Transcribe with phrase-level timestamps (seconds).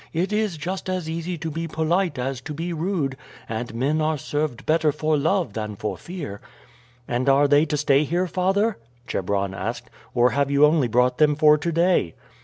[0.13, 3.15] It is just as easy to be polite as to be rude,
[3.47, 6.41] and men are served better for love than for fear."
[7.07, 11.35] "And are they to stay here, father," Chebron asked, "or have you only brought them
[11.35, 12.15] for to day?"